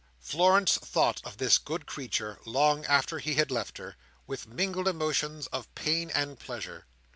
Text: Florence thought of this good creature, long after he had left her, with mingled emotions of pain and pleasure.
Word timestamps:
Florence 0.19 0.79
thought 0.79 1.21
of 1.23 1.37
this 1.37 1.59
good 1.59 1.85
creature, 1.85 2.39
long 2.43 2.83
after 2.87 3.19
he 3.19 3.35
had 3.35 3.51
left 3.51 3.77
her, 3.77 3.97
with 4.25 4.47
mingled 4.47 4.87
emotions 4.87 5.45
of 5.53 5.71
pain 5.75 6.09
and 6.09 6.39
pleasure. 6.39 6.87